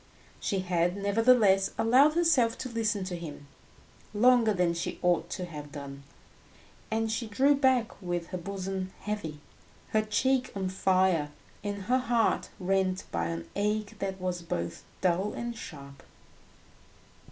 [0.39, 3.45] She had, nevertheless, allowed herself to listen to him
[4.15, 6.01] longer than she ought to have done,
[6.89, 9.41] and she drew back with her bosom heavy,
[9.89, 11.29] her cheek on fire,
[11.63, 16.01] and her heart rent by an ache that was both dull and sharp.